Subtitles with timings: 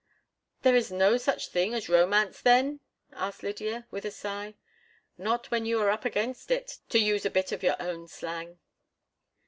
[0.63, 2.79] "There is no such thing as romance, then?"
[3.13, 4.55] asked Lydia, with a sigh.
[5.15, 8.57] "Not when you are 'up against it,' to use a bit of your own slang."